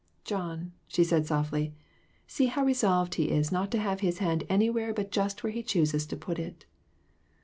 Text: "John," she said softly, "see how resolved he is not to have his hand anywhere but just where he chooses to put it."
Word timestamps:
"John," 0.23 0.71
she 0.87 1.03
said 1.03 1.27
softly, 1.27 1.75
"see 2.25 2.47
how 2.47 2.65
resolved 2.65 3.13
he 3.13 3.29
is 3.29 3.51
not 3.51 3.69
to 3.69 3.77
have 3.77 3.99
his 3.99 4.17
hand 4.17 4.45
anywhere 4.49 4.95
but 4.95 5.11
just 5.11 5.43
where 5.43 5.53
he 5.53 5.61
chooses 5.61 6.07
to 6.07 6.17
put 6.17 6.39
it." 6.39 6.65